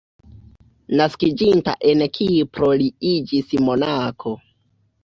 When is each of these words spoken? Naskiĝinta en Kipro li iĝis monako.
Naskiĝinta 1.01 1.75
en 1.91 2.03
Kipro 2.17 2.73
li 2.83 2.89
iĝis 3.15 3.57
monako. 3.69 4.37